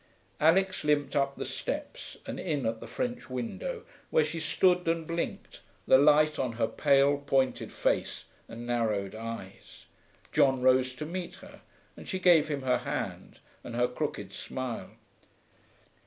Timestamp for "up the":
1.15-1.45